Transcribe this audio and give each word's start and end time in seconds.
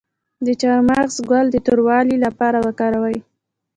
د 0.45 0.47
چارمغز 0.61 1.15
ګل 1.29 1.47
د 1.51 1.57
توروالي 1.65 2.17
لپاره 2.25 2.57
وکاروئ 2.65 3.17